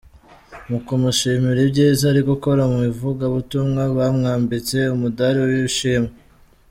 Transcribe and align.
Mu 0.69 0.77
kumushimira 0.85 1.59
ibyiza 1.67 2.03
ari 2.11 2.21
gukora 2.29 2.61
mu 2.71 2.79
ivugabutumwa, 2.91 3.81
bamwambitse 3.97 4.77
umudari 4.95 5.39
w’ishimwe. 5.47 6.11